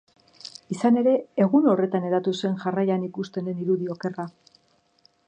[0.75, 1.13] Izan ere,
[1.43, 4.27] egun horretan hedatu zen jarraian ikusten den irudi okerra.